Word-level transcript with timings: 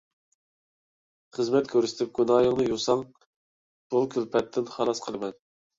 خىزمەت 1.37 1.69
كۆرسىتىپ 1.75 2.17
گۇناھىڭنى 2.21 2.67
يۇساڭ، 2.73 3.07
بۇ 3.93 4.05
كۈلپەتتىن 4.17 4.77
خالاس 4.77 5.09
قىلىمەن. 5.09 5.43